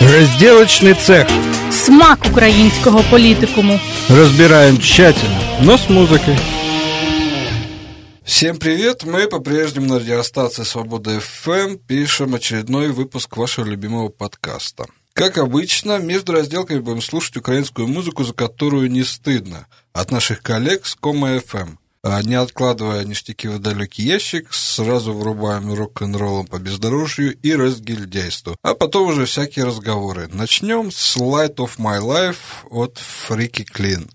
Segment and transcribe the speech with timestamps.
[0.00, 1.26] Разделочный цех.
[1.72, 3.80] Смак українського політикуму.
[4.08, 6.36] Разбираем тщательно, но с музыкой.
[8.24, 9.04] Всем привет!
[9.04, 14.86] Мы по-прежнему на радиостанции Свобода ФМ пишем очередной выпуск вашего любимого подкаста.
[15.14, 20.86] Как обычно, между разделками будем слушать украинскую музыку, за которую не стыдно, от наших коллег
[20.86, 21.74] с Кома ФМ.
[22.10, 28.56] А не откладывая ништяки в далекий ящик, сразу врубаем рок-н-роллом по бездорожью и разгильдяйству.
[28.62, 30.28] А потом уже всякие разговоры.
[30.32, 32.98] Начнем с Light of My Life от
[33.28, 34.08] Freaky Clean.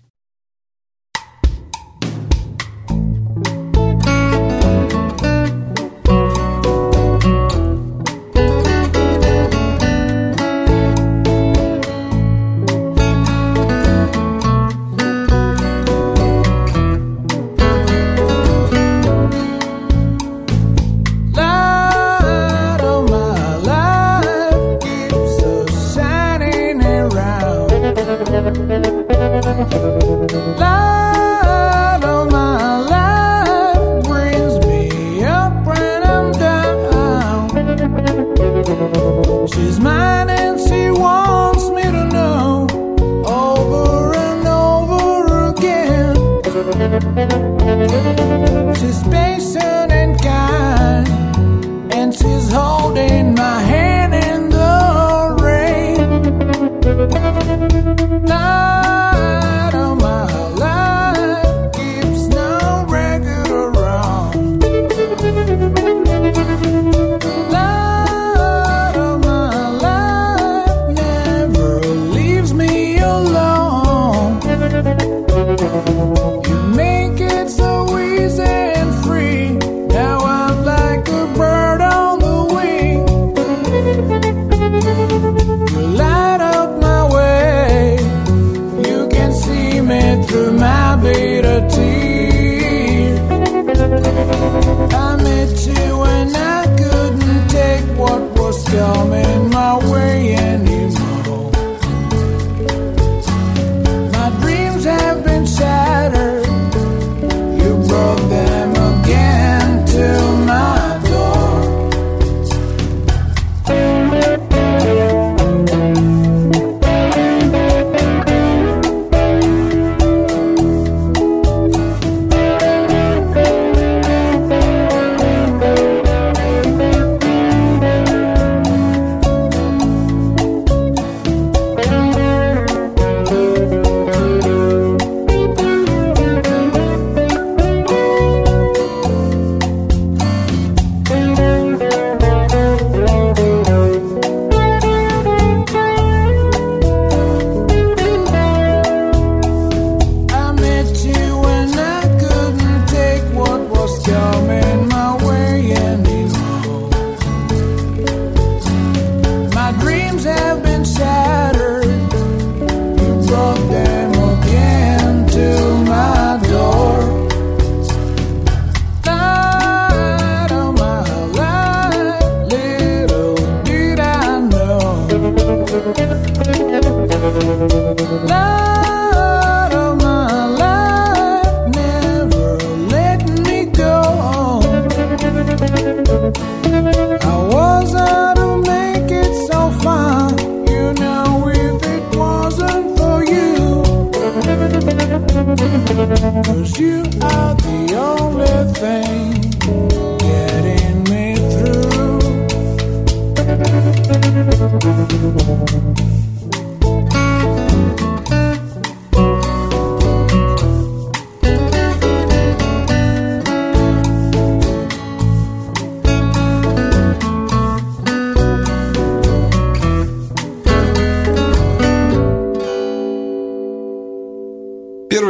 [39.64, 39.93] Is my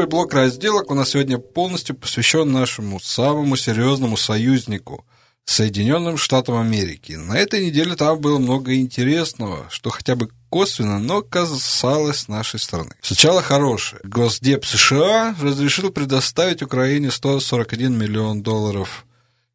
[0.06, 5.04] блок разделок у нас сегодня полностью посвящен нашему самому серьезному союзнику–
[5.46, 7.12] Соединенным Штатам Америки.
[7.12, 12.94] На этой неделе там было много интересного, что хотя бы косвенно, но касалось нашей страны.
[13.02, 14.00] Сначала хорошее.
[14.04, 19.04] Госдеп США разрешил предоставить Украине 141 миллион долларов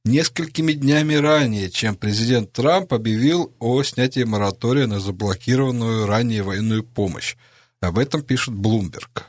[0.05, 7.35] несколькими днями ранее, чем президент Трамп объявил о снятии моратория на заблокированную ранее военную помощь.
[7.81, 9.23] Об этом пишет Bloomberg.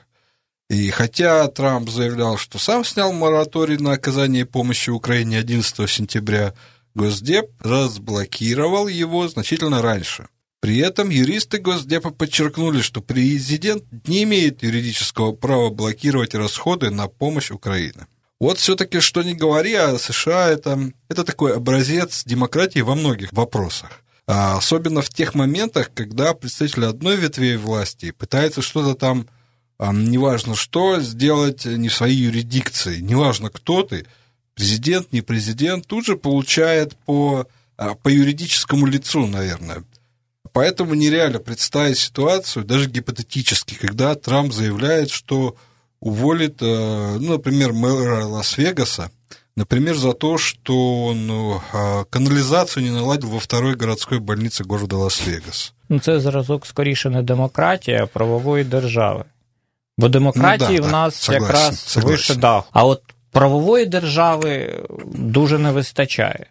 [0.70, 6.55] И хотя Трамп заявлял, что сам снял мораторий на оказание помощи Украине 11 сентября,
[6.94, 10.28] Госдеп разблокировал его значительно раньше.
[10.61, 17.50] При этом юристы Госдепа подчеркнули, что президент не имеет юридического права блокировать расходы на помощь
[17.50, 18.06] Украине.
[18.38, 24.05] Вот все-таки, что не говори, а США это, это такой образец демократии во многих вопросах.
[24.28, 29.26] А особенно в тех моментах, когда представители одной ветви власти пытаются что-то там,
[29.80, 34.06] неважно что, сделать не в своей юрисдикции, неважно кто ты,
[34.54, 37.45] президент, не президент, тут же получает по,
[37.77, 39.83] а, по юридическому лицу, наверное.
[40.54, 45.56] Поэтому нереально представить ситуацию, даже гипотетически, когда Трамп заявляет, что
[46.00, 49.10] уволит, э, ну, например, мэра Лас-Вегаса,
[49.57, 51.62] например, за то, что он ну,
[52.10, 55.74] канализацию не наладил во второй городской больнице города Лас-Вегас.
[55.89, 59.25] Ну, це зразок скоріше не демократії, а правової держави.
[60.00, 62.11] Бо демократії ну, да, в нас согласен, якраз согласен.
[62.11, 62.64] вище дах.
[62.73, 64.82] А от правової держави
[65.14, 66.47] дуже не вистачає.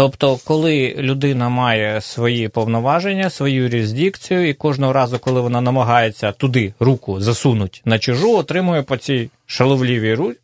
[0.00, 6.74] Тобто, коли людина має свої повноваження, свою юрисдикцію, і кожного разу, коли вона намагається туди
[6.80, 10.34] руку засунути на чужу, отримує по цій шаловлівій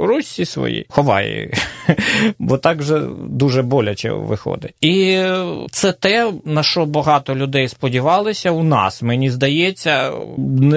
[0.00, 1.50] ручці свої, ховає.
[2.38, 4.74] Бо так же дуже боляче виходить.
[4.80, 5.22] І
[5.70, 9.02] це те, на що багато людей сподівалися у нас.
[9.02, 10.12] Мені здається,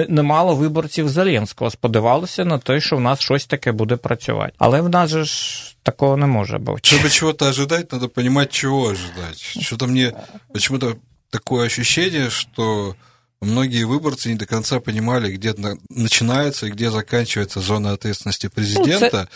[0.08, 4.52] немало виборців Зеленського сподівалися на те, що в нас щось таке буде працювати.
[4.58, 5.74] Але в нас же ж.
[5.90, 6.86] Такого не може бути.
[6.86, 9.40] Чтобы чего-то ожидать, надо понимать, чего ожидать.
[9.40, 10.12] Что-то мне
[10.52, 10.98] почему-то
[11.30, 12.94] такое ощущение, что
[13.40, 15.54] многие выборцы не до конца понимали, где
[15.88, 19.28] начинается и где заканчивается зона ответственности президента.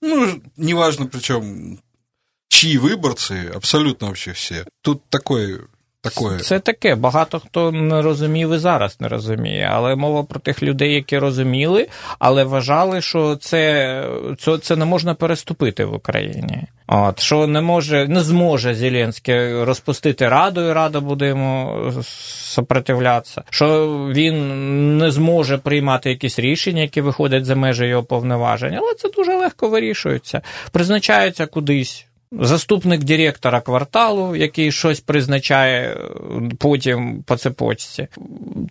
[0.00, 1.78] Ну, ну неважно, причем
[2.48, 4.66] чьи выборцы, абсолютно вообще все.
[4.82, 5.60] Тут такой
[6.02, 6.38] Такое.
[6.38, 6.94] Це таке.
[6.94, 9.70] Багато хто не розумів і зараз не розуміє.
[9.72, 11.88] Але мова про тих людей, які розуміли,
[12.18, 14.04] але вважали, що це
[14.38, 16.62] це, це не можна переступити в Україні.
[16.86, 23.86] От що не може, не зможе Зеленський розпустити раду, і рада буде йому сопротивлятися, що
[24.12, 28.74] він не зможе приймати якісь рішення, які виходять за межі його повноважень.
[28.74, 30.42] Але це дуже легко вирішується.
[30.72, 32.06] Призначаються кудись.
[32.32, 35.96] Заступник директора кварталу, який щось призначає
[36.58, 38.08] потім по цепочці.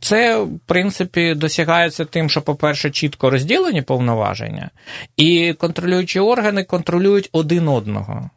[0.02, 4.70] Це, в принципі, досягається тим, що, по-перше, чітко розділені повноваження,
[5.18, 8.30] і контролюючі органи контролюють один одного.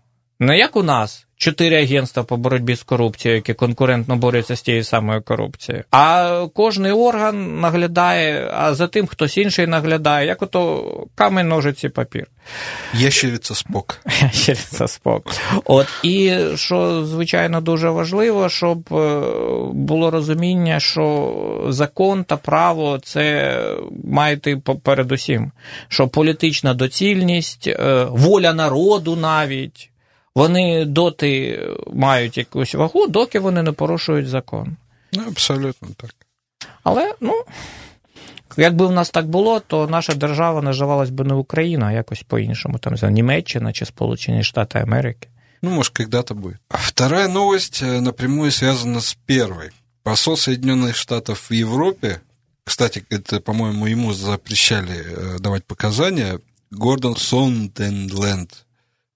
[0.43, 4.85] Не як у нас чотири агентства по боротьбі з корупцією, які конкурентно борються з тією
[4.85, 5.85] самою корупцією.
[5.91, 12.27] А кожний орган наглядає, а за тим хтось інший наглядає, як ото камень, ножиці, папір.
[12.95, 13.99] Ящериця спок.
[14.23, 15.31] Ящериця спок.
[15.65, 19.21] От і що звичайно дуже важливо, щоб е,
[19.73, 23.57] було розуміння, що закон та право це
[24.05, 25.53] має йти передусім,
[25.89, 29.92] що політична доцільність, е, воля народу навіть
[30.36, 31.62] вони доти
[31.94, 34.78] мають якусь вагу, доки вони не порушують закон.
[35.14, 36.16] Ну, абсолютно так.
[36.84, 37.44] Але, ну,
[38.58, 42.78] якби в нас так було, то наша держава називалась би не Україна, а якось по-іншому,
[42.78, 45.28] там, за Німеччина чи Сполучені Штати Америки.
[45.62, 46.58] Ну, может, когда-то будет.
[46.70, 49.72] А вторая новость э, напрямую связана с первой.
[50.04, 52.22] Посол Соединенных Штатов в Европе,
[52.64, 56.40] кстати, это, по-моему, ему запрещали э, давать показания,
[56.72, 58.66] Гордон Сонденленд,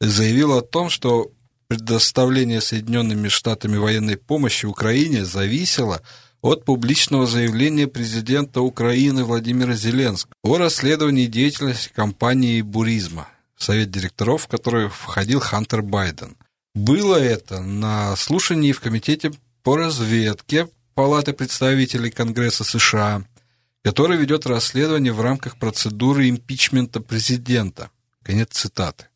[0.01, 1.33] заявил о том, что
[1.69, 6.03] предоставление Соединенными Штатами военной помощи Украине зависело
[6.43, 14.49] от публичного заявления президента Украины Владимира Зеленского о расследовании деятельности компании «Буризма», совет директоров, в
[14.49, 16.37] который входил Хантер Байден.
[16.75, 19.33] Было это на слушании в Комитете
[19.63, 23.25] по разведке Палаты представителей Конгресса США,
[23.83, 27.91] который ведет расследование в рамках процедуры импичмента президента.
[28.23, 29.07] Конец цитаты.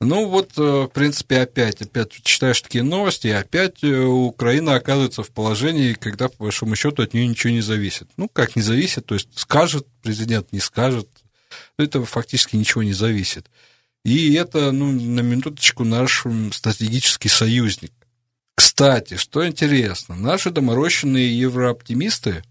[0.00, 5.22] Ну вот, э, в принципе, опять, опять читаешь такие новости, и опять э, Украина оказывается
[5.22, 8.08] в положении, когда, по большому счету, от нее ничего не зависит.
[8.18, 11.08] Ну, как не зависит, то есть скажет президент, не скажет,
[11.78, 13.46] это фактически ничего не зависит.
[14.04, 17.92] И это, ну, на минуточку, наш стратегический союзник.
[18.54, 22.42] Кстати, что интересно, наши доморощенные еврооптимисты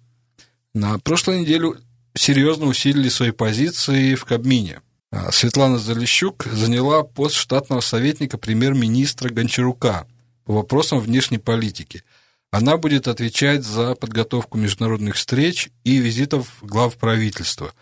[0.74, 1.74] на прошлой неделе
[2.16, 4.82] серьезно усилили свои позиции в Кабмине.
[5.12, 10.08] А, Светлана Залищук заняла пост штатного советника премьер-министра Гончарука
[10.46, 12.04] по вопросам внешней политики.
[12.52, 17.74] Она будет отвечать за подготовку международных встреч и визитов глав правительства.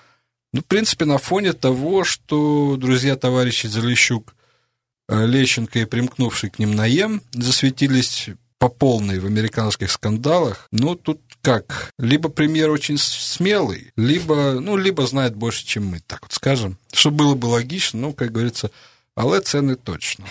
[0.51, 4.35] Ну, в принципе, на фоне того, что друзья-товарищи Залищук,
[5.09, 8.29] э, Лещенко и примкнувший к ним Наем засветились
[8.62, 15.06] по полной в американских скандалах, ну, тут как, либо премьер очень смелый, либо, ну, либо
[15.06, 16.76] знает больше, чем мы, так вот скажем.
[16.92, 18.70] Что было бы логично, ну, как говорится,
[19.20, 20.24] Але це не точно.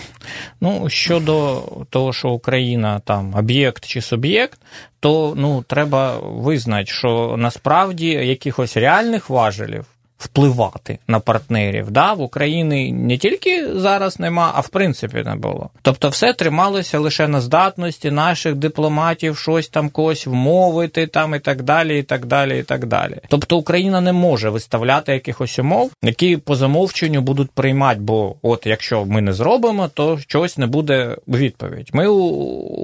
[0.60, 4.60] Ну, щодо того, що Україна там об'єкт чи суб'єкт,
[5.00, 9.84] то ну, треба визнати, що насправді якихось реальних важелів
[10.17, 11.91] впливати на партнерів.
[11.91, 12.13] Да?
[12.13, 15.69] В Україні не тільки зараз нема, а в принципі не було.
[15.81, 21.61] Тобто, все трималося лише на здатності наших дипломатів щось там когось вмовити, там і так
[21.61, 23.17] далі, і так далі, і так далі.
[23.27, 29.05] Тобто Україна не може виставляти якихось умов, які по замовченню будуть приймати, бо от якщо
[29.05, 31.89] ми не зробимо, то щось не буде у відповідь.
[31.93, 32.19] Ми у,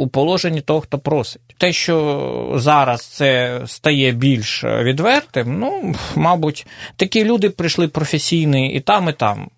[0.04, 1.42] у положенні того, хто просить.
[1.58, 9.10] Те, що зараз це стає більш відвертим, ну мабуть, такі люди прийшли професійні і там,
[9.10, 9.50] і там.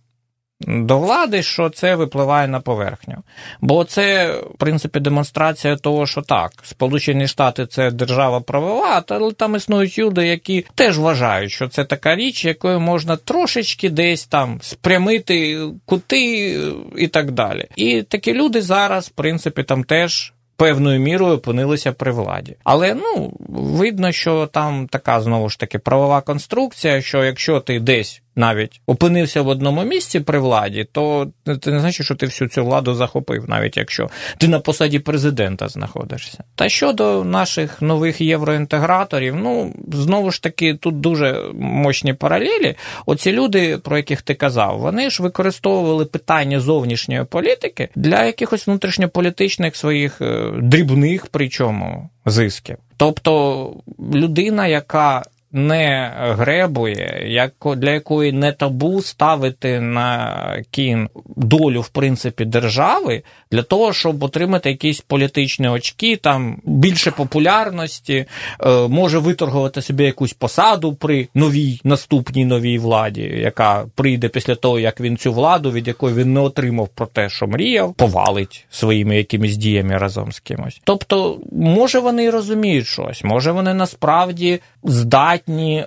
[0.67, 3.15] До влади, що це випливає на поверхню.
[3.61, 9.55] Бо це, в принципі, демонстрація того, що так, Сполучені Штати це держава правова, але там
[9.55, 15.59] існують люди, які теж вважають, що це така річ, якою можна трошечки десь там спрямити
[15.85, 16.57] кути
[16.97, 17.67] і так далі.
[17.75, 22.55] І такі люди зараз, в принципі, там теж певною мірою опинилися при владі.
[22.63, 28.21] Але ну видно, що там така знову ж таки правова конструкція, що якщо ти десь
[28.35, 31.27] навіть опинився в одному місці при владі, то
[31.61, 35.67] це не значить, що ти всю цю владу захопив, навіть якщо ти на посаді президента
[35.67, 36.43] знаходишся.
[36.55, 42.75] Та щодо наших нових євроінтеграторів, ну знову ж таки, тут дуже мощні паралелі.
[43.05, 49.75] Оці люди, про яких ти казав, вони ж використовували питання зовнішньої політики для якихось внутрішньополітичних
[49.75, 52.77] своїх е, дрібних, причому зисків.
[52.97, 53.73] Тобто
[54.13, 62.45] людина, яка не гребує, як для якої не табу ставити на кін долю в принципі
[62.45, 68.25] держави для того, щоб отримати якісь політичні очки, там більше популярності,
[68.65, 74.79] е, може виторгувати собі якусь посаду при новій наступній новій владі, яка прийде після того,
[74.79, 79.17] як він цю владу, від якої він не отримав про те, що мріяв, повалить своїми
[79.17, 80.81] якимись діями разом з кимось.
[80.83, 85.85] Тобто, може вони розуміють щось, може вони насправді здатні е,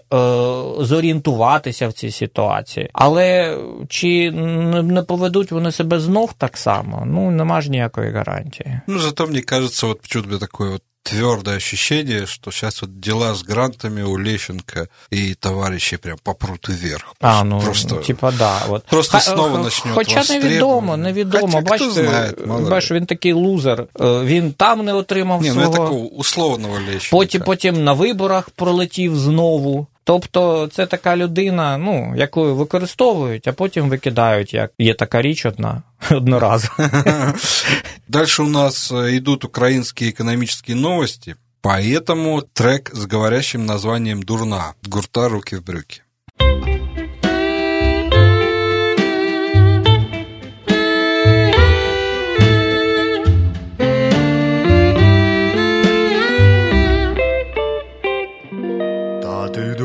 [0.78, 2.90] зорієнтуватися в цій ситуації.
[2.92, 3.58] Але
[3.88, 7.02] чи не поведуть вони себе знов так само?
[7.06, 8.80] Ну, нема ж ніякої гарантії.
[8.87, 13.44] Ну, зато мені кажется, вот почему-то такое вот твердое ощущение, что сейчас вот дела с
[13.44, 17.13] грантами у Лещенко и товарищей прям попрут вверх.
[17.22, 18.65] А, ну, просто, типа, да.
[18.70, 18.86] От.
[18.86, 21.48] Просто снова начнет Хоча невідомо, невідомо.
[21.48, 23.82] Хоча, бачите, хто знає, бачиш, він такий лузер.
[24.01, 25.68] Е, він там не отримав Ні, свого.
[25.68, 27.08] ну, такого условного Лещенка.
[27.12, 29.88] Потім, потім на виборах пролетів знову.
[30.03, 35.82] Тобто це така людина, ну, яку використовують, а потім викидають, як є така річ одна
[36.12, 36.74] одноразово.
[38.08, 45.29] Дальше у нас э, идут украинские экономические новости, поэтому трек с говорящим названием «Дурна» гурта
[45.29, 46.01] «Руки в брюки».
[59.22, 59.75] Та ти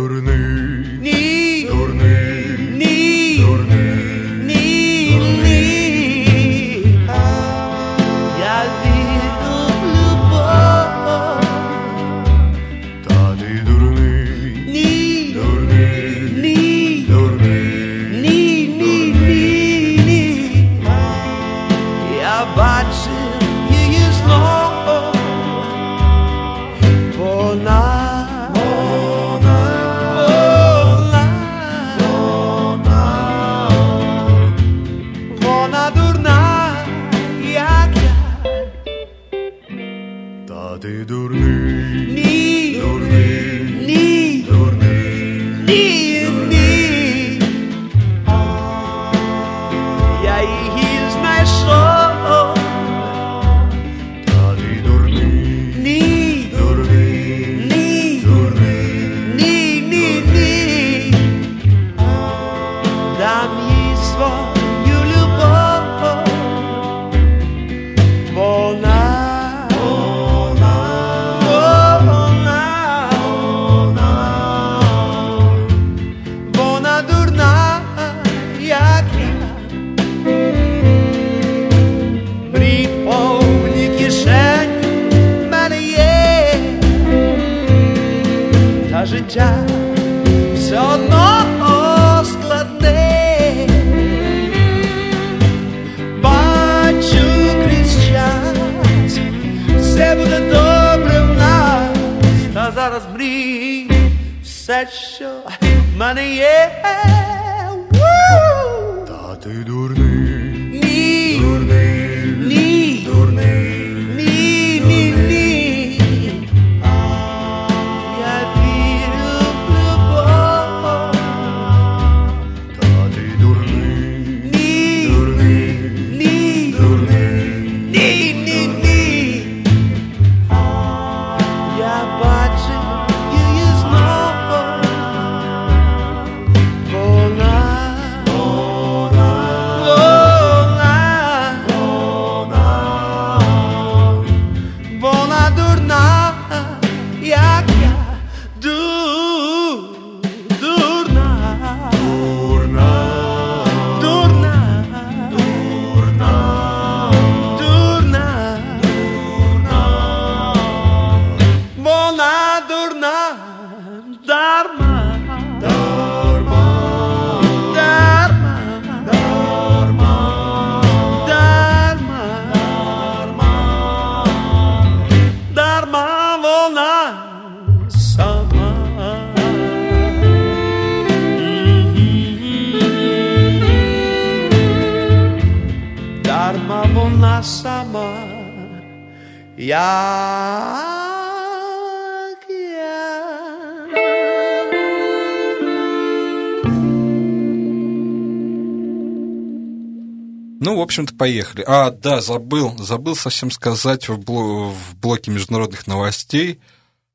[200.80, 201.64] в общем-то, поехали.
[201.68, 206.60] А, да, забыл, забыл совсем сказать в, бло- в блоке международных новостей.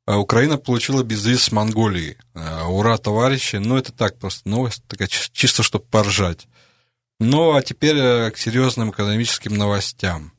[0.07, 2.17] А, Украина получила безвиз с Монголии.
[2.35, 3.57] А, Ура, товарищи.
[3.57, 6.47] Ну, это так, просто новость такая, чи- чисто чтобы поржать.
[7.21, 10.33] Ну, а теперь э, к серьезным экономическим новостям.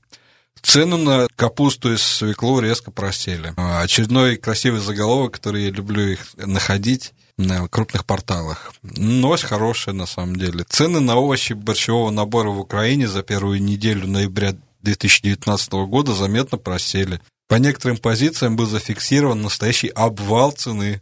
[0.61, 3.53] Цены на капусту и свеклу резко просели.
[3.57, 8.73] А, Очередной красивый заголовок, который я люблю их находить на крупных порталах.
[8.81, 10.65] Новость хорошая, на самом деле.
[10.69, 17.19] Цены на овощи борщевого набора в Украине за первую неделю ноября 2019 года заметно просели.
[17.47, 21.01] По некоторым позициям был зафиксирован настоящий обвал цены.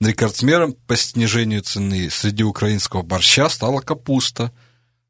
[0.00, 4.52] Рекордсмером по снижению цены среди украинского борща стала капуста.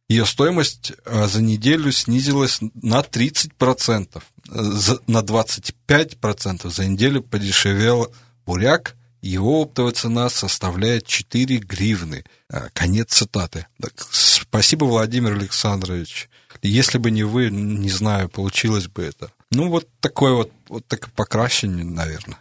[0.09, 4.23] Ее стоимость э, за неделю снизилась на 30%.
[4.51, 8.13] Э, На 25% за неделю подешевел
[8.47, 8.97] буряк.
[9.25, 12.25] Его оптовая цена составляет 4 гривны.
[12.53, 13.67] Э, Конец цитаты.
[13.81, 16.29] Так, спасибо, Владимир Александрович.
[16.61, 19.31] Если бы не вы, не знаю, получилось бы это.
[19.51, 22.37] Ну, вот такое вот, вот такое покращение, наверное.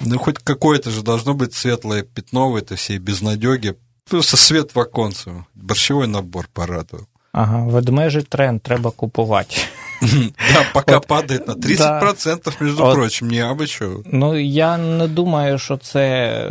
[0.00, 3.76] Ну, хоть какое-то же должно быть светлое пятно в этой всей безнадеге.
[4.10, 5.46] Просто свет в оконце.
[5.54, 7.06] Борщевой набор порадовал.
[7.30, 9.56] Ага, ведмежий тренд треба купувати.
[10.52, 12.94] Да, пока Вот, падает на 30%, между Вот.
[12.94, 14.02] прочим, не чего.
[14.06, 16.46] Ну, я не думаю, що це е,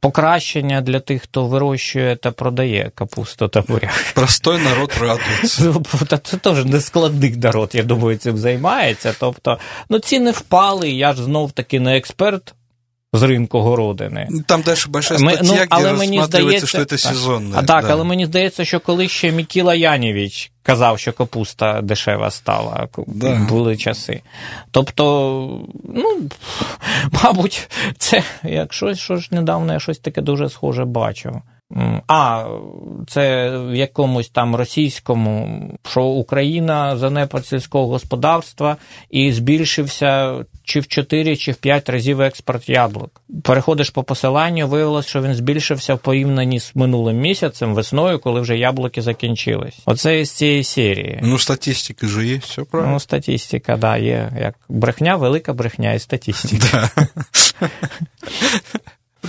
[0.00, 4.04] покращення для тих, хто вирощує та продає капусту та буряк.
[4.14, 5.74] Простой народ радуется.
[6.08, 9.14] Та Це теж нескладний народ, я думаю, цим займається.
[9.20, 9.58] Тобто,
[9.88, 12.54] ну ціни впали, я ж знов таки не експерт
[13.12, 14.28] з ринку городини.
[14.46, 17.58] Там дальше большая Ми- статья, где але мені рассматривается, здається, что это так.
[17.58, 17.92] А так, да.
[17.92, 23.46] але мені здається, що коли ще Мікіла Янєвіч казав, що капуста дешева стала, Да.
[23.48, 24.20] були часи.
[24.70, 25.04] Тобто,
[25.94, 26.20] ну,
[27.24, 31.42] мабуть, це якщо що ж недавно я щось таке дуже схоже бачив.
[32.06, 32.46] А,
[33.06, 38.76] це в якомусь там російському, що Україна занепад сільського господарства
[39.10, 40.34] і збільшився
[40.68, 43.22] чи в 4, чи в 5 разів експорт яблук.
[43.42, 48.58] Переходиш по посиланню, виявилось, що він збільшився в порівнянні з минулим місяцем, весною, коли вже
[48.58, 49.78] яблуки закінчились.
[49.86, 51.20] Оце із цієї серії.
[51.22, 52.92] Ну, статистики ж є, все правильно.
[52.92, 56.90] Ну, статистика, да, є як брехня, велика брехня і статистика.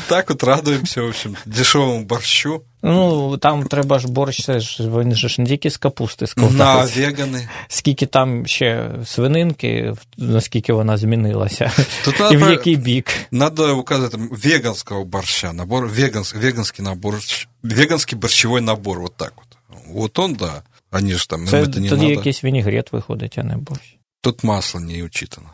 [0.09, 2.63] Так вот радуемся, в общем, дешевому борщу.
[2.81, 6.27] Ну, там треба ж борщ, це ж він же ж не тільки з капусти На
[6.27, 6.99] складається.
[6.99, 7.47] веганы.
[7.67, 11.71] Скільки там ще свининки, наскільки вона змінилася,
[12.05, 13.11] Тут і в який бік.
[13.31, 17.19] Надо указать там веганского борща, набор, веганс, веганский набор,
[17.63, 19.79] веганский борщевой набор, вот так вот.
[19.87, 20.63] Вот он, да.
[20.91, 22.13] Они же там, Це это не тоді надо.
[22.13, 23.95] якийсь вінігрет виходить, а не борщ.
[24.21, 25.47] Тут масло не учитано.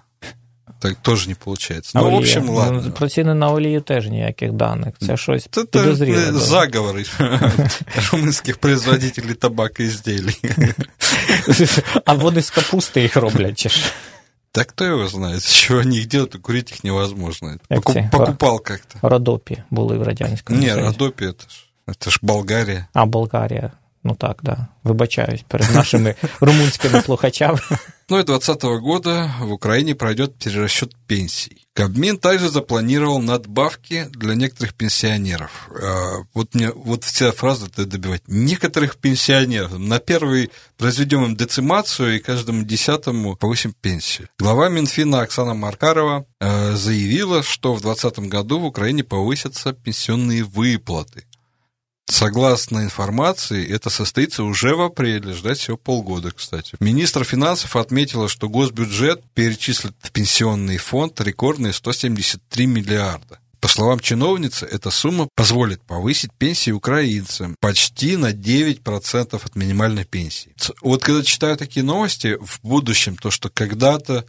[0.84, 1.98] Так тоже не получается.
[1.98, 2.20] А Ну, в олія?
[2.20, 2.92] общем, Ну, ладно.
[2.92, 4.94] Про ціни на олію теж ніяких даних.
[5.06, 6.18] Це щось Это підозріле.
[6.18, 6.44] э, було.
[6.44, 7.06] заговоры
[8.12, 10.40] румынских производителей табакоизделий.
[12.04, 13.80] А вони з капусти їх роблять, чи ж?
[14.52, 17.56] Так кто его знает, с чего они их делают, и курить их невозможно.
[17.68, 18.08] Как Поку- те?
[18.12, 19.08] покупал как-то.
[19.08, 20.80] Родопі були в радянському Не, Союзі.
[20.86, 21.56] Родопи это ж,
[21.88, 22.86] это ж Болгария.
[22.92, 23.70] А Болгарія.
[24.05, 24.69] Ну так, да.
[24.83, 27.59] Вибачаюсь перед нашими румунськими слухачами.
[28.07, 31.65] Ну и 2020 года в Украине пройдет перерасчет пенсий.
[31.73, 35.67] Кабмин также запланировал надбавки для некоторых пенсионеров.
[35.71, 38.21] А, Вот мне вот вся фраза это добивать.
[38.27, 39.79] Некоторых пенсионеров.
[39.79, 44.27] На первый произведем им децимацию и каждому десятому повысим пенсию.
[44.37, 51.23] Глава Минфина Оксана Маркарова э, заявила, что в 2020 году в Украине повысятся пенсионные выплаты.
[52.07, 56.75] Согласно информации, это состоится уже в апреле, ждать всего полгода, кстати.
[56.79, 63.39] Министр финансов отметила, что госбюджет перечислит в пенсионный фонд рекордные 173 миллиарда.
[63.59, 70.53] По словам чиновницы, эта сумма позволит повысить пенсии украинцам почти на 9% от минимальной пенсии.
[70.81, 74.25] Вот когда читаю такие новости в будущем, то, что когда-то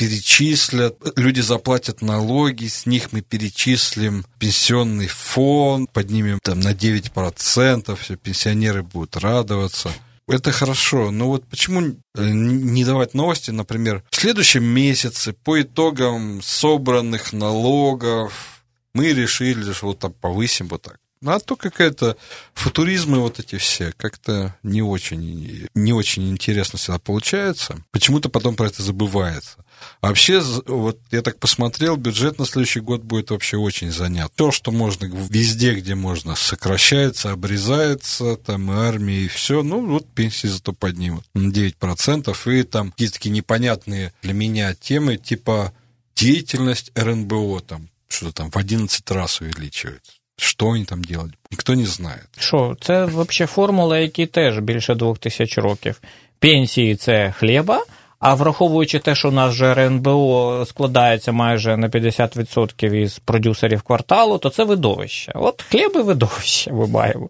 [0.00, 8.16] перечислят, люди заплатят налоги, с них мы перечислим пенсионный фонд, поднимем там на 9%, все
[8.16, 9.90] пенсионеры будут радоваться.
[10.26, 16.40] Это хорошо, но вот почему э, не давать новости, например, в следующем месяце по итогам
[16.42, 18.62] собранных налогов
[18.94, 20.96] мы решили, что вот там повысим вот так.
[21.22, 22.16] Ну, а то какая-то
[22.54, 27.84] футуризмы вот эти все как-то не очень, не очень интересно всегда получается.
[27.90, 29.58] Почему-то потом про это забывается.
[30.00, 34.32] Вообще, вот я так посмотрел, бюджет на следующий год будет вообще очень занят.
[34.34, 39.62] То, что можно везде, где можно, сокращается, обрезается, там и армия, и все.
[39.62, 42.60] Ну, вот пенсии зато поднимут на 9%.
[42.60, 45.74] И там какие-то такие непонятные для меня темы, типа
[46.14, 50.19] деятельность РНБО там что-то там в 11 раз увеличивается.
[50.40, 52.20] Що вони там делать, ніхто не знає.
[52.38, 56.00] Що, це взагалі формула, які теж більше двох тисяч років.
[56.38, 57.84] Пенсії це хліба,
[58.18, 64.38] а враховуючи те, що у нас вже РНБО складається майже на 50% із продюсерів кварталу,
[64.38, 65.32] то це видовище.
[65.34, 67.28] От хліб і видовище ми маємо.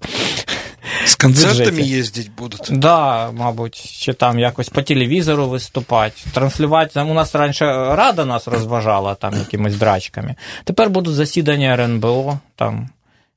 [1.04, 2.60] З концертами їздити будуть.
[2.60, 7.00] Так, да, мабуть, чи там якось по телевізору виступати, транслювати.
[7.00, 10.34] У нас раніше рада нас розважала там якимись драчками.
[10.64, 12.88] Тепер будуть засідання РНБО, там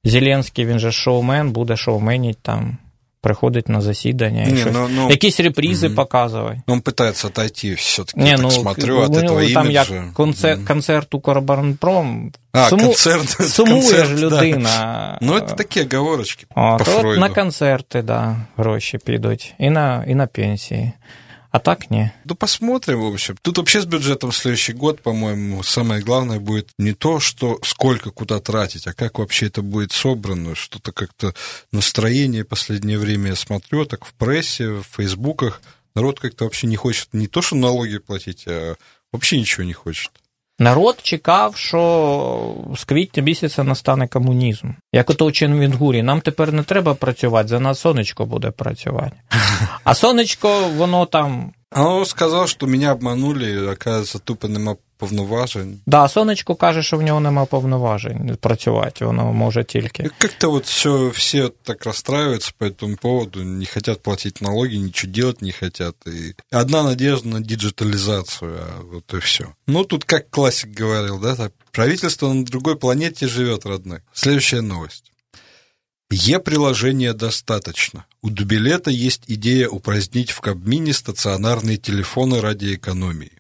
[0.04, 2.78] Зеленський, він же шоумен, буде шоуменіть там.
[3.20, 4.72] Приходить на засідання, Не, щось.
[4.72, 5.96] ну, ну, якісь репризи мгм.
[5.96, 6.62] показувати.
[6.66, 9.94] Он пытается отойти все-таки, Не, я ну, так смотрю, от у нього этого там имиджа.
[9.94, 10.66] як концерт, Мгм.
[10.66, 12.32] концерт А, Укрборонпром.
[12.54, 13.28] Суму- концерт.
[13.28, 14.44] Сумує концерт, ж да.
[14.44, 15.18] людина.
[15.20, 17.20] Ну, это такие оговорочки От, по от Фройду.
[17.20, 19.54] на концерти, да, гроші підуть.
[19.58, 20.92] І на, і на пенсії.
[21.53, 22.09] А так ні.
[22.25, 23.37] Ну, посмотрим, в общем.
[23.41, 28.11] Тут вообще с бюджетом в следующий год, по-моему, самое главное будет не то, что сколько
[28.11, 30.55] куда тратить, а как вообще это будет собрано.
[30.55, 31.33] Что-то как-то
[31.71, 35.61] настроение последнее время я смотрю, так в прессе, в фейсбуках,
[35.95, 38.75] народ как-то вообще не хочет не то, что налоги платить, а
[39.11, 40.11] вообще ничего не хочет.
[40.63, 44.67] Народ чекав, що з квітня місяця настане комунізм.
[44.93, 49.15] Як ото у Ченвінгурі, нам тепер не треба працювати, за нас сонечко буде працювати.
[49.83, 51.53] А сонечко, воно там.
[51.71, 55.79] А он сказал, что меня обманули, оказывается, тупо нема повноважень.
[55.85, 60.09] Да, сонечко каже, що в нього нема повноважень працювати, воно може тільки.
[60.17, 65.41] Как-то вот все, все так расстраиваются по этому поводу, не хотят платить налоги, ничего делать
[65.41, 65.95] не хотят.
[66.07, 69.45] И одна надежда на диджитализацию, а вот и все.
[69.67, 73.99] Ну, тут как классик говорил, да, так, правительство на другой планете живет, родной.
[74.13, 75.11] Следующая новость.
[76.11, 78.05] Е-приложения достаточно.
[78.21, 83.31] У Дубилета есть идея упразднить в Кабмине стационарные телефоны ради экономии.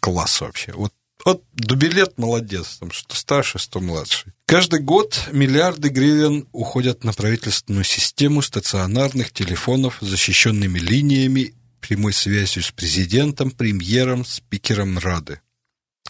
[0.00, 0.72] Класс вообще.
[0.72, 0.92] Вот
[1.24, 4.32] вот Дубилет молодец, там что старший, что младший.
[4.46, 12.62] Каждый год миллиарды гривен уходят на правительственную систему стационарных телефонов с защищенными линиями, прямой связью
[12.62, 15.40] с президентом, премьером, спикером Рады.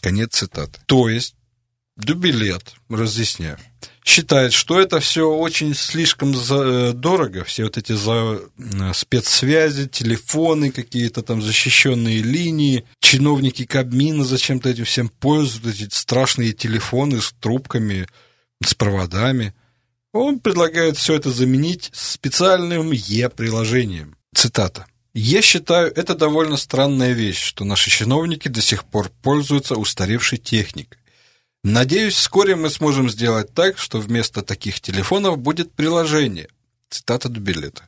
[0.00, 0.80] Конец цитаты.
[0.86, 1.34] То есть
[1.96, 3.58] Дубилет, разъясняю,
[4.10, 10.72] считает, что это все очень слишком э, дорого, все вот эти за, э, спецсвязи, телефоны,
[10.72, 18.08] какие-то там защищенные линии, чиновники Кабмина зачем-то этим всем пользуются, эти страшные телефоны с трубками,
[18.62, 19.54] с проводами.
[20.12, 24.16] Он предлагает все это заменить специальным Е-приложением.
[24.34, 24.86] Цитата.
[25.14, 30.99] Я считаю, это довольно странная вещь, что наши чиновники до сих пор пользуются устаревшей техникой.
[31.62, 36.48] Надеюсь, вскоре мы сможем сделать так, что вместо таких телефонов будет приложение.
[36.88, 37.86] Цитата Дубилета.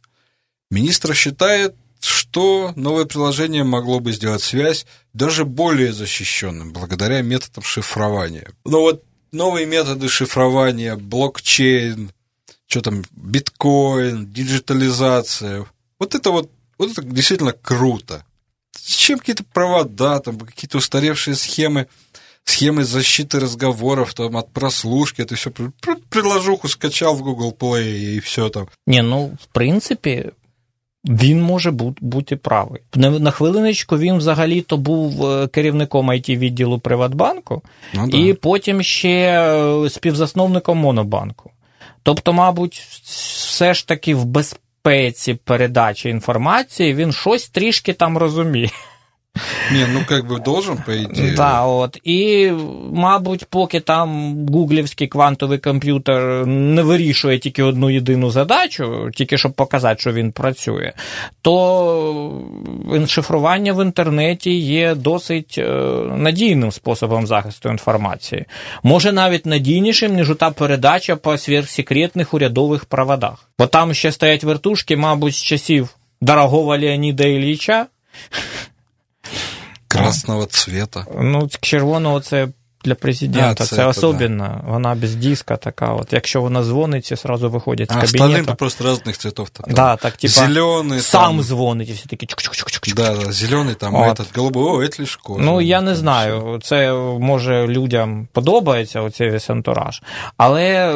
[0.71, 8.51] Министр считает, что новое приложение могло бы сделать связь даже более защищенным благодаря методам шифрования.
[8.65, 12.13] Но вот новые методы шифрования, блокчейн,
[12.67, 15.67] что там, биткоин, диджитализация,
[15.99, 18.25] вот это вот, вот это действительно круто.
[18.85, 21.87] Зачем какие-то провода, там, какие-то устаревшие схемы,
[22.44, 25.52] схемы защиты разговоров, там, от прослушки, это все
[26.10, 28.68] приложуху скачал в Google Play и все там.
[28.88, 30.26] Ні, ну, в принципі,
[31.06, 32.82] він може бу- бути правий.
[32.96, 37.62] На, на хвилиночку він взагалі-то був е, керівником it відділу Приватбанку,
[37.94, 38.18] Ну, да.
[38.18, 41.52] і потім ще е, співзасновником Монобанку.
[42.04, 48.70] Тобто, мабуть, все ж таки в безпеці передачі інформації він щось трішки там розуміє.
[49.71, 51.35] Не, ну как бы должен, по идее.
[51.37, 51.99] Да, от.
[52.05, 52.51] І,
[52.92, 60.01] мабуть, поки там гуглівський квантовий комп'ютер не вирішує тільки одну єдину задачу, тільки щоб показати,
[60.01, 60.92] що він працює,
[61.42, 62.42] то
[63.07, 65.71] шифрування в інтернеті є досить е,
[66.16, 68.45] надійним способом захисту інформації.
[68.83, 73.49] Може навіть надійнішим, ніж та передача по сверхсекретних урядових проводах.
[73.59, 75.88] Бо там ще стоять вертушки, мабуть, з часів
[76.21, 77.87] дорогого Леоніда Ілліча.
[79.93, 81.07] Красного цвета.
[81.21, 82.49] Ну, червоного це
[82.84, 83.52] для президента.
[83.52, 84.62] А, це це, це особливо.
[84.68, 85.94] Вона без диска така.
[85.94, 86.13] От.
[86.13, 88.56] Якщо вона дзвонить, і одразу виходять з А остальным-то кабінету.
[88.56, 89.50] просто разных цветов.
[89.50, 91.00] Там, Да, так, типа, Зеленый.
[91.00, 92.96] Сам там, дзвонить, і всі такі чук-чук-чук-чук.
[92.96, 94.20] Да, да, зеленый там, Вот.
[94.20, 95.44] а этот голубой, о, это лишь кожа.
[95.46, 96.60] Ну, я не Там знаю.
[96.63, 100.02] Це може людям подобається оцей весь антураж.
[100.38, 100.96] Але,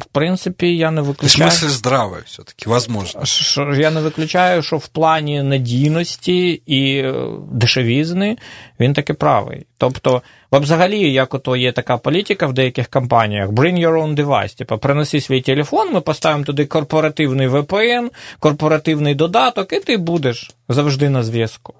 [0.00, 1.14] в принципі, я не всё.
[1.14, 1.50] То есть виключаю.
[1.50, 3.24] мысль здравая все-таки, возможно.
[3.24, 7.14] що я не виключаю, що в плані надійності і е,
[7.52, 8.36] дешевізни
[8.80, 9.66] він таки правий.
[9.81, 14.77] Тобто, взагалі, як ото є така політика в деяких компаніях: bring your own device, типу,
[14.77, 21.23] приноси свій телефон, ми поставимо туди корпоративний VPN, корпоративний додаток, і ти будеш завжди на
[21.23, 21.73] зв'язку.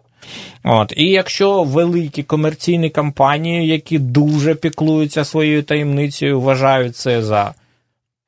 [0.63, 0.93] От.
[0.97, 7.53] І якщо великі комерційні компанії, які дуже піклуються своєю таємницею, вважають це за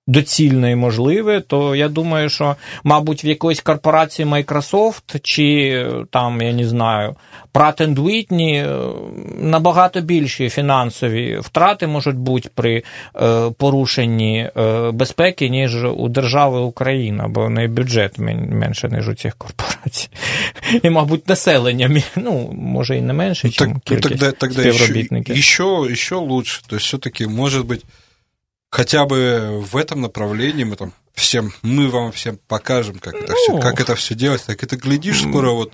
[0.07, 6.41] доцільне і можливе, то я думаю, що, мабуть, в якоїсь корпорації Microsoft чи е, там,
[6.41, 7.15] я не знаю,
[7.53, 8.89] Pratt Whitney е,
[9.37, 12.83] набагато більші фінансові втрати можуть бути при
[13.15, 14.49] е, порушенні
[14.93, 20.09] безпеки, ніж у держави Україна, бо в неї бюджет менше, ніж у цих корпорацій.
[20.83, 24.61] І, мабуть, населення, ну, може, і не менше, Ну, ніж так- ну, кількість тогда, тогда
[24.61, 25.35] еще, співробітників.
[25.35, 26.61] еще, еще лучше.
[26.67, 27.81] То есть все-таки, может быть,
[28.73, 33.53] хотя бы в этом направлении мы там всем, мы вам всем покажем, как это, все,
[33.53, 33.61] Ну.
[33.61, 34.43] как это все делать.
[34.47, 35.73] Так это, глядишь, скоро вот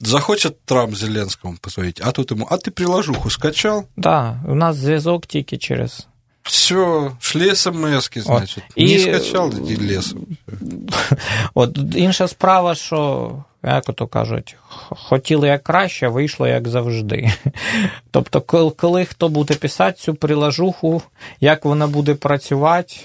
[0.00, 5.26] захочет Трамп Зеленскому позвонить, а тут ему, а ты приложуху скачал, Да, у нас зв'язок
[5.26, 6.06] тільки через
[6.42, 8.64] все, шли смс значит.
[8.76, 10.26] И- Не скачал, иди лесом.
[11.54, 14.56] От інша справа, що, як ото кажуть,
[14.88, 17.32] хотіли як краще, вийшло як завжди.
[18.10, 21.02] Тобто, коли, коли хто буде писати цю прилажуху,
[21.40, 22.96] як вона буде працювати,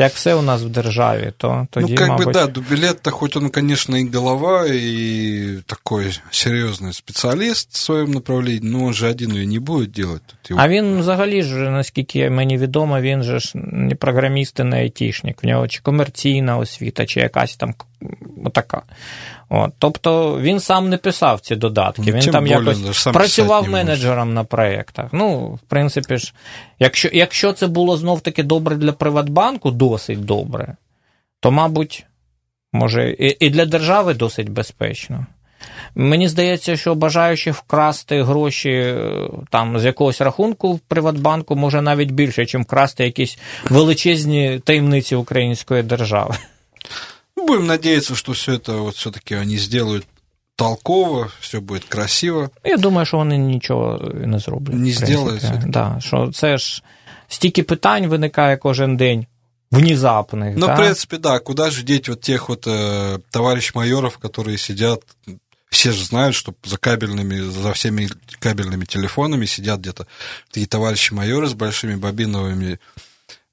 [0.00, 3.36] як все у нас в державі, то тоді, ну, как мабуть, бы, да, Дубилет-то хоть
[3.36, 9.32] он, конечно, и голова, и такой серьезный специалист в своем направлении, но он же один
[9.32, 10.22] ее не будет делать.
[10.26, 14.64] Тут его А він взагалі ж, наскільки мені відомо, він же ж не програміст і
[14.64, 15.42] не айтішник.
[15.42, 17.74] В нього чи комерційна освіта, чи якась там
[18.44, 18.82] отака.
[19.50, 19.72] От.
[19.78, 22.02] Тобто він сам не писав ці додатки.
[22.06, 25.08] Ну, він тим там более, якось сам працював менеджером на проєктах.
[25.12, 26.34] Ну, в принципі ж,
[26.78, 30.76] якщо, якщо це було знов таки добре для Приватбанку, досить добре,
[31.40, 32.06] то, мабуть,
[32.72, 35.26] може, і, і для держави досить безпечно.
[35.94, 42.10] Мені здається, що бажаючих вкрасти гроші е, там з якогось рахунку в Приватбанку може навіть
[42.10, 43.38] більше, ніж вкрасти якісь
[43.70, 46.34] величезні таємниці української держави.
[47.37, 50.05] Ну, Будем надеяться, что все это вот все-таки они сделают
[50.55, 52.49] толково, все будет красиво.
[52.63, 54.75] Я думаю, що вони нічого не зроблять.
[54.75, 55.13] Не в принципі.
[55.13, 55.69] зроблять все-таки.
[55.69, 56.83] Да, що це ж
[57.27, 59.25] стільки питань виникає кожен день,
[59.71, 60.57] внезапних.
[60.57, 60.73] Но, да?
[60.73, 65.01] в принципе, да, куда же деть вот тех вот э, товарищ майоров, которые сидят,
[65.69, 70.05] все же знают, что за кабельными, за всеми кабельными телефонами сидят где-то
[70.47, 72.77] такие товарищи майоры с большими бобиновыми э,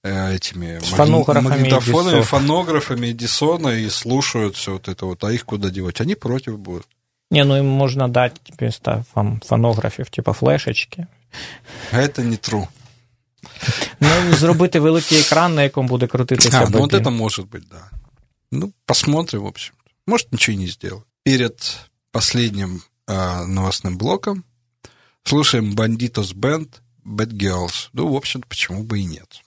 [0.05, 2.23] этими С магни- фонографами магнитофонами, Эдисона.
[2.23, 6.01] фонографами Эдисона и слушают все вот это вот, а их куда девать?
[6.01, 6.87] Они против будут.
[7.31, 11.07] Ні, ну їм можна дати типу, ста- фан- фонографів, типу флешечки.
[11.93, 12.67] А это не true.
[14.01, 16.51] Ну, зробити великий екран, на якому буде крутитися.
[16.59, 17.07] А, ну вот бобін.
[17.07, 17.91] это может быть, да.
[18.53, 19.75] Ну, посмотрим, в общем.
[20.07, 21.03] Может, ничего и не сделаю.
[21.25, 21.77] Перед
[22.13, 24.45] последним а, новостным блоком
[25.25, 26.69] слушаем Бандитос Бенд
[27.07, 27.89] Bad Girls.
[27.93, 29.43] Ну, в общем почему бы и нет.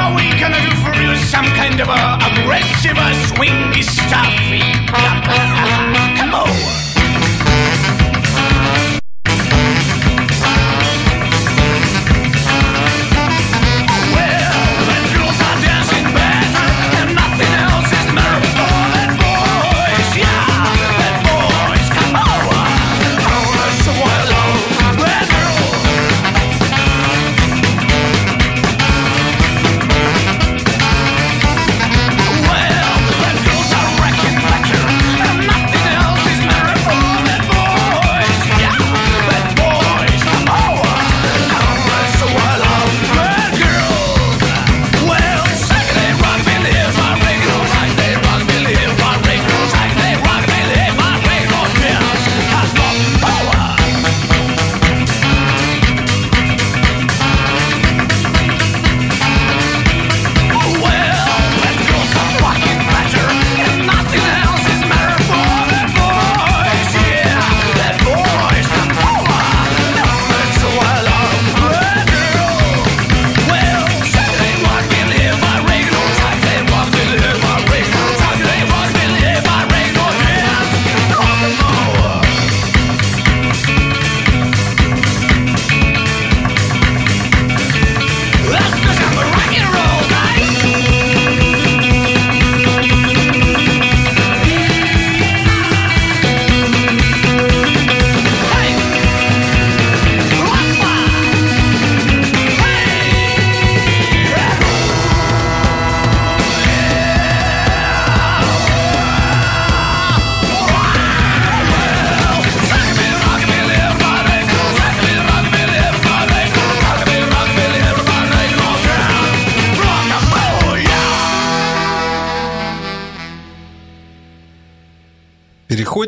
[0.00, 2.96] Now we gonna do for you some kind of a aggressive,
[3.28, 4.32] swingy stuff.
[6.16, 6.89] Come on.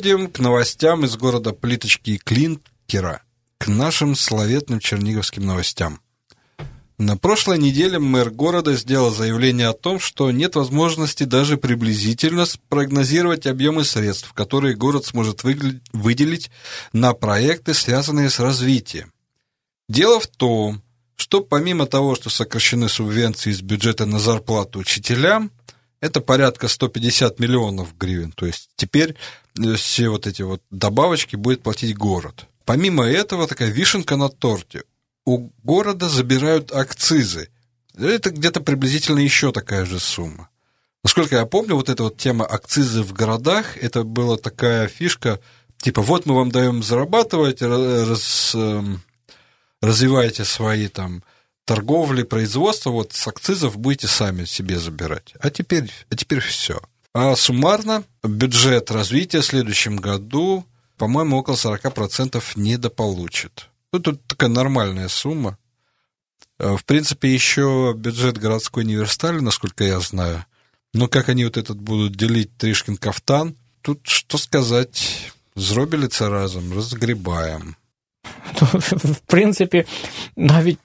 [0.03, 3.23] Переходим к новостям из города Плиточки и Клинкера,
[3.59, 6.01] к нашим славетным черниговским новостям.
[6.99, 13.47] На прошлой неделе мэр города сделал заявление о том, что нет возможности даже приблизительно спрогнозировать
[13.47, 16.51] объемы средств, которые город сможет выделить
[16.93, 19.13] на проекты, связанные с развитием.
[19.89, 20.83] Дело в том,
[21.17, 25.51] что помимо того, что сокращены субвенции из бюджета на зарплату учителям,
[26.03, 28.33] это порядка 150 миллионов гривен.
[28.33, 29.15] То есть теперь
[29.59, 32.47] э, все вот эти вот добавочки будет платить город.
[32.65, 34.83] Помимо этого, такая вишенка на торте.
[35.25, 37.49] У города забирают акцизы.
[37.97, 40.49] Это где-то приблизительно еще такая же сумма.
[41.05, 45.39] Насколько я помню, вот эта вот тема акцизы в городах, это была такая фишка,
[45.79, 49.03] типа вот мы вам даем зарабатывать, раз, эм,
[49.81, 51.23] развивайте свои там
[51.66, 55.34] торговли, производства, вот с акцизов будете сами себе забирать.
[55.40, 56.80] А теперь, а теперь все.
[57.14, 60.66] А суммарно бюджет развития в следующем году,
[60.98, 63.70] по-моему, около 40% недополучит.
[63.92, 65.58] Ну, тут такая нормальная сумма.
[66.60, 70.46] А, В принципе, еще бюджет городской университали, насколько я знаю.
[70.94, 76.74] Но как они вот этот будут делить Тришкин кафтан, тут что сказать, зробили це разом,
[76.74, 77.74] розгрібаємо.
[78.60, 79.86] То, в принципі,
[80.36, 80.80] навіть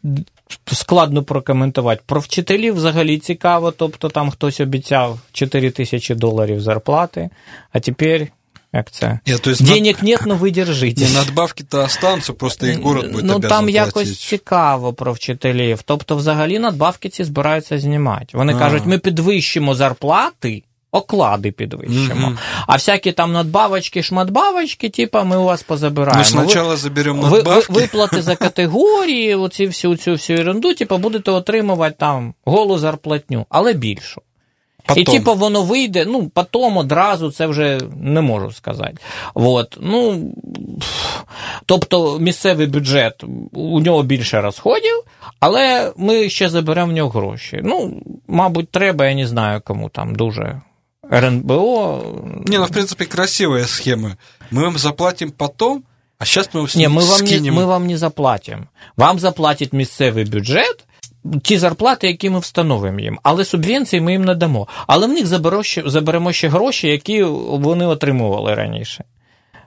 [0.74, 2.02] складно прокоментувати.
[2.06, 7.30] Про вчителів взагалі цікаво, тобто там хтось обіцяв 4 тисячі доларів зарплати,
[7.72, 8.28] а тепер,
[8.74, 9.20] як це?
[9.42, 11.06] То есть Денег нет, но ви держите.
[11.06, 15.82] Не, надбавки-то останутся, просто их город будет ну, там якось цікаво про вчителів.
[15.86, 18.26] Тобто, взагалі надбавки ці збираються знімати.
[18.34, 18.60] Вони А.
[18.60, 22.28] кажуть, ми підвищимо зарплати, оклади підвищимо.
[22.28, 22.38] Мгм.
[22.68, 26.24] А всякі там надбавочки, шматбавочки, типа, ми у вас позабираємо.
[26.34, 30.98] Ну, Ви- сначала заберем ви, ви, виплати за категорії, оці всю цю всю ерунду, типу,
[30.98, 34.22] будете отримувати там голу зарплатню, але більшу.
[34.88, 35.02] Потом.
[35.02, 38.96] І типу воно вийде, ну, потім одразу це вже не можу сказати.
[39.36, 39.78] Вот.
[39.82, 40.32] Ну,
[41.66, 43.24] тобто місцевий бюджет,
[43.54, 45.04] у нього більше розходів,
[45.40, 47.62] але ми ще заберемо в нього гроші.
[47.64, 50.62] Ну, мабуть, треба, я не знаю, кому там дуже.
[51.12, 52.04] РНБО.
[52.48, 54.18] Не, ну, в принципе, красивая схема.
[54.52, 55.84] Мы вам заплатим потом,
[56.20, 57.54] а сейчас мы его Ні, ми вам, не, скинем.
[57.54, 58.64] ми вам не заплатимо.
[58.98, 60.86] Вам заплатить місцевий бюджет
[61.44, 63.20] ті зарплати, які ми встановимо їм.
[63.24, 64.68] Але субвенції ми їм не дамо.
[64.88, 65.28] Але в них
[65.86, 69.04] заберемо ще, гроші, які вони отримували раніше.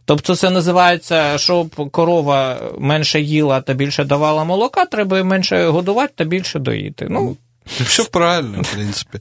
[0.05, 6.25] Тобто це називається, щоб корова менше їла та більше давала молока, треба менше годувати та
[6.25, 7.07] більше доїти.
[7.11, 9.19] Ну, Все правильно, в принципе.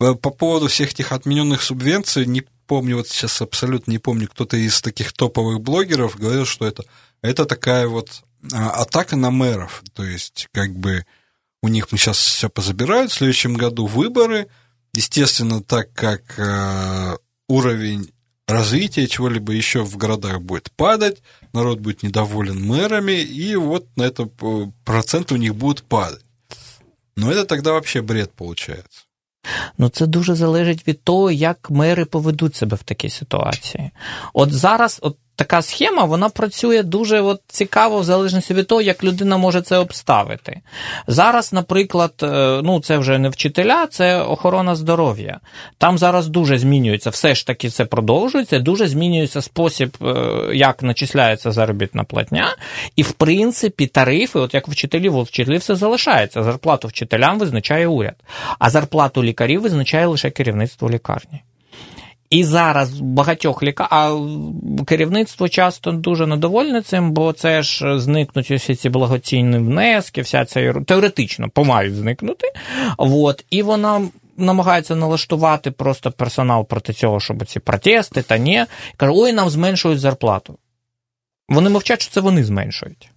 [0.00, 4.56] Э, По поводу всех этих отмененных субвенций, не помню, вот сейчас абсолютно не помню, кто-то
[4.56, 6.84] из таких топовых блогеров говорил, что это,
[7.22, 9.82] это такая вот а, атака на мэров.
[9.92, 11.04] То есть, как бы
[11.62, 14.48] у них сейчас все позабирают, в следующем году выборы.
[14.94, 17.16] Естественно, так как э,
[17.48, 18.12] уровень
[18.48, 21.22] развития чего-либо еще в городах будет падать,
[21.52, 26.24] народ будет недоволен мэрами, и вот на это э, проценты у них будут падать.
[27.14, 29.02] Но это тогда вообще бред получается.
[29.78, 33.90] Ну, це дуже залежить від того, як мери поведуть себе в такій ситуації.
[34.34, 39.04] От зараз, от така схема, вона працює дуже от, цікаво, в залежності від того, як
[39.04, 40.60] людина може це обставити.
[41.06, 45.40] Зараз, наприклад, е, ну це вже не вчителя, це охорона здоров'я.
[45.78, 50.14] Там зараз дуже змінюється, все ж таки це продовжується, дуже змінюється спосіб, е,
[50.54, 52.56] як начисляється заробітна платня.
[52.96, 56.42] І, в принципі, тарифи, от як вчителів, у вчителів все залишається.
[56.42, 58.16] Зарплату вчителям визначає уряд,
[58.58, 61.42] а зарплату лікарів визначає лише керівництво лікарні.
[62.30, 63.88] І зараз багатьох ліка...
[63.90, 64.18] а
[64.86, 70.72] керівництво часто дуже недовольне цим, бо це ж зникнуть усі ці благоцінні внески, вся ця
[70.72, 72.52] теоретично помають зникнути.
[72.98, 78.64] От, і вона намагається налаштувати просто персонал проти цього, щоб ці протести та ні.
[78.96, 80.58] Каже, ой, нам зменшують зарплату.
[81.48, 83.10] Вони мовчать, що це вони зменшують.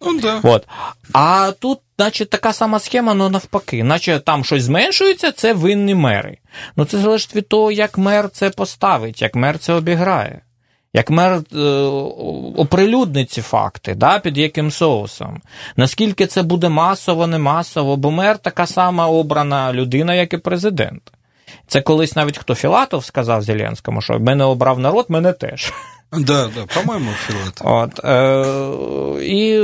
[0.00, 0.40] Ну да.
[0.42, 0.68] От.
[1.12, 3.84] А тут, наче, така сама схема, але навпаки.
[3.84, 6.38] Наче там щось зменшується, це винні мери.
[6.76, 10.40] Ну це залежить від того, як мер це поставить, як мер це обіграє.
[10.92, 11.58] Як мер е,
[12.56, 15.40] оприлюднить ці факти, да, під яким соусом.
[15.76, 21.02] Наскільки це буде масово, не масово, бо мер така сама обрана людина, як і президент.
[21.66, 25.72] Це колись навіть хто Філатов сказав Зеленському, що мене обрав народ, мене теж.
[26.11, 27.61] Да, да, по-моему, Филат.
[27.61, 29.59] От, е, і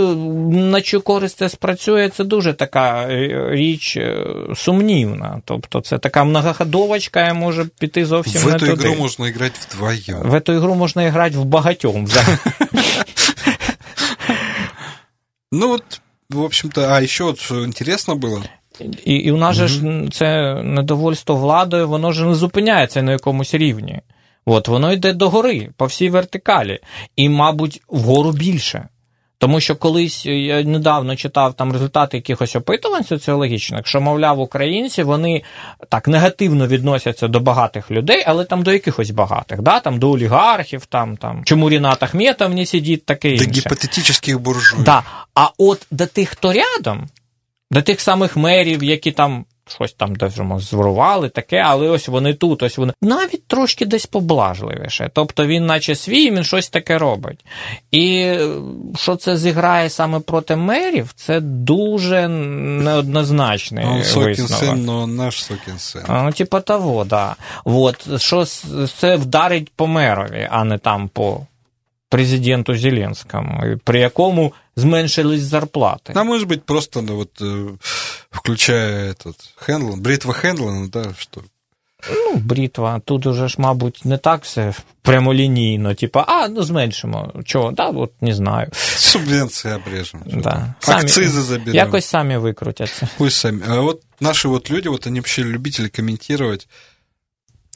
[0.72, 4.26] на чию користь це спрацює, це дуже така е, річ е,
[4.56, 5.42] сумнівна.
[5.46, 8.72] Тобто це така многоходовочка, і може піти зовсім В не эту туди.
[8.72, 10.30] игру можно играть вдвоем.
[10.30, 12.06] В эту ігру можна грати в багатьом.
[12.06, 12.38] взагалі.
[15.52, 18.44] Ну вот, в общем-то, а еще вот что интересно было,
[19.06, 19.82] І, і у нас же ж
[20.12, 24.02] це недовольство владою, воно ж не зупиняється на якомусь рівні.
[24.47, 26.79] От воно йде догори по всій вертикалі,
[27.17, 28.89] і, мабуть, вгору більше.
[29.39, 35.43] Тому що колись я недавно читав там результати якихось опитувань соціологічних, що, мовляв, українці вони
[35.89, 39.81] так негативно відносяться до багатих людей, але там до якихось багатих, да?
[39.81, 43.61] там до олігархів, там, там чому Рінат Ахметов не сидить, таке До інше.
[43.61, 44.85] гипотетических буржуев.
[44.85, 45.03] Да.
[45.35, 47.09] А от до тих, хто рядом,
[47.71, 52.63] до тих самих мерів, які там щось там держимо, зворували, таке, але ось вони тут,
[52.63, 55.11] ось вони навіть трошки десь поблажливіше.
[55.13, 57.45] Тобто він, наче свій, він щось таке робить.
[57.91, 58.49] І е,
[58.97, 64.77] що це зіграє саме проти мерів, це дуже неоднозначний сокин висновок.
[64.77, 66.05] сын, но он наш сокин сын.
[66.09, 67.37] А, Ну, типа того, да.
[67.65, 68.45] Вот, що
[68.87, 71.41] це вдарить по мерові, а не там по
[72.10, 76.14] президенту Зеленському, і при якому зменшились зарплати.
[76.16, 77.70] А может быть, просто, ну, вот, э,
[78.32, 81.42] включая этот Хендлон, бритва Хендлона, да, что
[82.12, 87.34] Ну, брітва, тут уже ж, мабуть, не так все прямолінійно, типа, а, ну зменшимо.
[87.46, 87.72] Чого?
[87.72, 88.68] Да, от не знаю.
[88.96, 90.22] субвенции обрежем.
[90.28, 90.50] что Да.
[90.52, 91.76] там, Самі- Акцизы заберем.
[91.76, 93.08] Якось самі викрутяться.
[93.18, 93.62] Пусть сами.
[93.68, 96.68] А вот наши вот люди, вот они вообще любители комментировать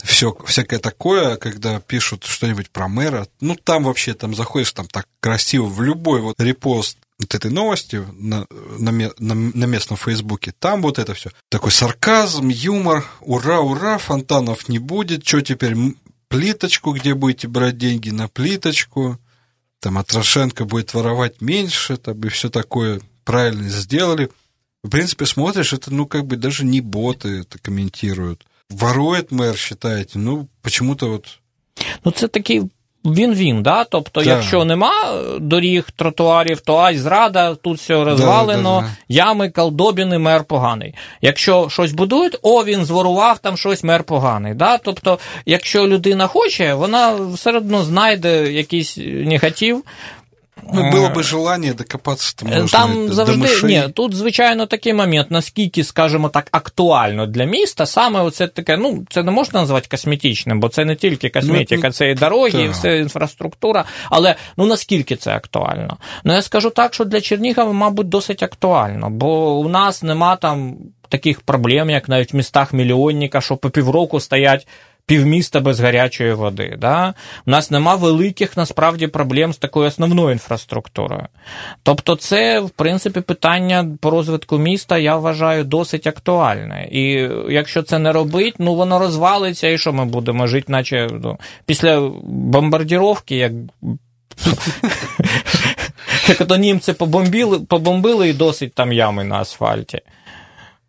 [0.07, 3.27] все всякое такое, когда пишут что-нибудь про мэра.
[3.41, 8.03] Ну, там вообще, там заходишь, там так красиво, в любой вот репост вот этой новости
[8.13, 8.47] на,
[8.79, 11.31] на, на, на местном фейсбуке, там вот это все.
[11.51, 15.77] Такой сарказм, юмор, ура, ура, фонтанов не будет, что теперь,
[16.29, 19.19] плиточку, где будете брать деньги на плиточку,
[19.81, 24.31] там Атрошенко будет воровать меньше, там, и все такое правильно сделали.
[24.83, 28.47] В принципе, смотришь, это, ну, как бы даже не боты это комментируют.
[28.71, 30.19] Ворует мэр, считаете?
[30.19, 31.39] Ну, почему-то вот...
[32.05, 32.63] Ну, це такий
[33.05, 33.85] він-він, да?
[33.85, 34.27] Тобто, Так.
[34.27, 34.93] якщо нема
[35.41, 38.93] доріг, тротуарів, то ай, зрада, тут все розвалено, да, да.
[39.09, 40.95] ями, колдобіни, мер поганий.
[41.23, 44.55] Якщо щось будують, о, він зворував там щось, мер поганий.
[44.55, 44.79] Да?
[44.79, 49.85] Тобто, якщо людина хоче, вона все одно знайде якийсь негатив.
[50.74, 53.68] Ну, Е, было бы желание докопаться там, можно, Там это, до завжди мышей.
[53.68, 59.06] ні, тут звичайно такий момент, наскільки, скажімо так, актуально для міста, саме оце таке, ну
[59.10, 62.66] це не можна назвати косметичним, бо це не тільки косметика, ну, це і дороги, і
[62.66, 62.72] так.
[62.72, 63.86] все інфраструктура.
[64.10, 65.98] Але ну наскільки це актуально?
[66.24, 70.78] Ну я скажу так, що для Чернігова, мабуть, досить актуально, бо у нас нема там
[71.10, 74.68] таких проблем, як навіть в містах мільйонника, що по півроку стоять.
[75.11, 76.77] Півміста без гарячої води.
[76.79, 77.15] Да?
[77.47, 81.27] У нас нема великих насправді проблем з такою основною інфраструктурою.
[81.83, 86.89] Тобто, це, в принципі, питання по розвитку міста, я вважаю, досить актуальне.
[86.93, 91.39] І якщо це не робить, ну воно розвалиться, і що ми будемо жити, наче ну,
[91.67, 93.53] після бомбардіровки, як.
[96.29, 100.01] Як то німці побомбили, побомбили і досить там ями на асфальті.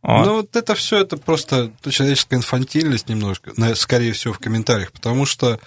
[0.03, 0.27] От.
[0.27, 5.27] Ну, вот это все, это просто человеческая инфантильность немножко, на- скорее всего, в комментариях, потому
[5.27, 5.59] что,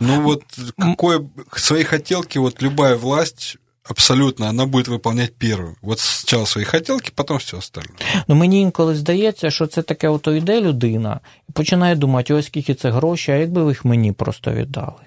[0.00, 0.44] ну вот,
[0.78, 1.20] какой,
[1.56, 5.76] свои хотелки, вот любая власть абсолютно, она будет выполнять первую.
[5.82, 7.98] Вот сначала свои хотелки, потом все остальное.
[8.28, 12.74] Ну, мені інколи здається, що це таке, ото йде людина і починає думати, ось скільки
[12.74, 15.02] це грошей, а якби ви їх мені просто віддали.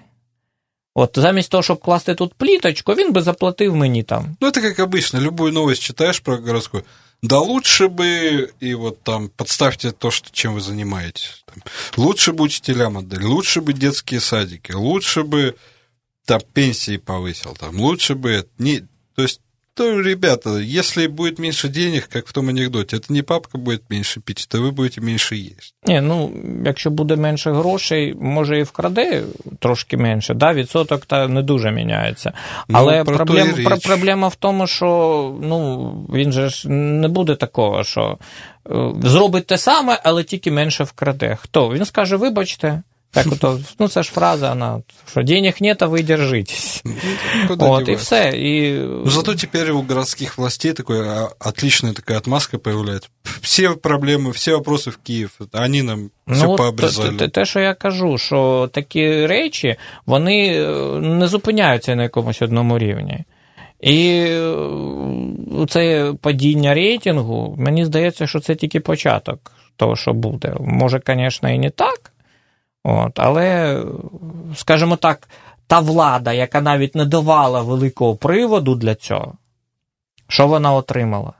[0.94, 4.36] От замість того, щоб класти тут пліточку, він би заплатив мені там.
[4.40, 6.82] Ну, это как обычно, любую новость читаешь про городскую,
[7.21, 11.43] да лучше бы, и вот там подставьте то, что, чем вы занимаетесь.
[11.45, 11.63] Там,
[11.95, 15.55] лучше бы учителям отдали, лучше бы детские садики, лучше бы
[16.25, 18.47] там пенсии повысил, там, лучше бы...
[18.57, 18.81] Не,
[19.15, 19.41] то есть,
[19.76, 24.20] то, ребята, если будет меньше денег, как в том анекдоте, это не папка будет меньше
[24.20, 25.74] пить, это вы будете меньше есть.
[25.86, 26.30] Ні, ну,
[26.64, 29.22] якщо буде менше грошей, може і вкраде
[29.58, 32.32] трошки менше, да, відсоток та не дуже міняється.
[32.68, 33.66] Ну, Але про то проблем, і річ.
[33.66, 34.86] про- проблема в тому, що
[35.42, 38.18] ну, він же ж не буде такого, що
[38.70, 41.38] е, зробить те саме, але тільки менше вкраде.
[41.40, 41.68] Хто?
[41.68, 42.82] Він скаже, вибачте.
[43.13, 44.81] Так, ото, ну це ж фраза, вона,
[45.11, 46.83] що денег нет, а ви держитесь.
[47.47, 48.29] Куда От, і все.
[48.29, 48.71] І...
[48.79, 50.99] Но зато теперь у городских властей такой
[51.39, 53.09] отличная такая отмазка появляется.
[53.41, 55.31] Все проблемы, все вопросы в Киев.
[55.53, 57.09] Они нам все Ну, от пообрезали.
[57.09, 60.67] те, те- те, що я кажу, що такі речі вони е,
[60.99, 63.19] не зупиняються на якомусь одному рівні.
[63.81, 64.55] І е,
[65.69, 70.55] це падіння рейтингу, мені здається, що це тільки початок того, що буде.
[70.59, 72.10] Може, звісно, і не так.
[72.83, 73.77] От, але,
[74.55, 75.29] скажімо так,
[75.67, 79.33] та влада, яка навіть не давала великого приводу для цього,
[80.27, 81.33] що вона отримала?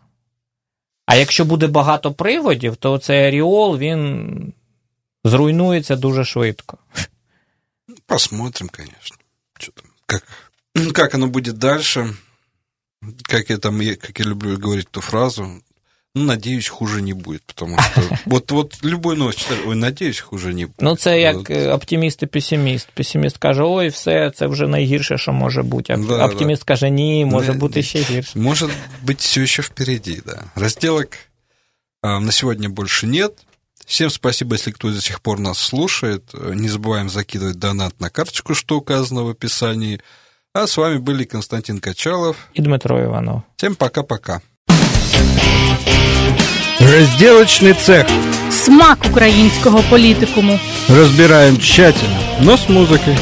[1.06, 4.54] А якщо буде багато приводів, то цей аріол він
[5.24, 6.78] зруйнується дуже швидко.
[8.06, 9.18] Посмотрим, конечно.
[9.60, 10.24] Что там, как,
[10.94, 11.58] как оно будет
[13.50, 15.62] я там, как я люблю говорить эту фразу.
[16.19, 20.55] Ну, надеюсь, хуже не будет, потому что вот, вот любой новость читаешь, ой, надеюсь, хуже
[20.55, 20.81] не будет.
[20.81, 21.51] Ну, це як Вот.
[21.51, 22.89] е, оптиміст і песиміст.
[22.95, 25.93] Песиміст каже, ой, все, це вже найгірше, що може бути.
[25.93, 28.39] А Да, оптиміст каже, ні, може Не- бути ще гірше.
[28.39, 28.71] Может
[29.07, 30.43] быть, все еще впереди, да.
[30.55, 31.09] Разделок
[32.03, 33.33] а, на сегодня больше нет.
[33.87, 36.23] Всем спасибо, если кто до сих пор нас слушает.
[36.35, 40.01] Э, Не забываем закидывать донат на карточку, что указано в описании.
[40.55, 42.37] А с вами были Константин Качалов.
[42.55, 43.43] І Дмитро Іванов.
[43.57, 44.41] Всем пока-пока.
[46.82, 48.08] Разделочный цех.
[48.52, 50.60] Смак українського політикуму.
[50.90, 53.16] Разбираем тщательно, но с музыкой.